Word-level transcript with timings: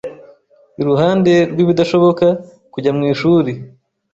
Iruhande 0.81 1.33
rwibidashoboka 1.51 2.25
kujya 2.73 2.91
mwishuri. 2.97 3.51